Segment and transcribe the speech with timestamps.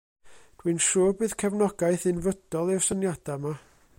[0.61, 3.57] Dwi'n siŵr bydd cefnogaeth unfrydol i'r syniada' 'ma.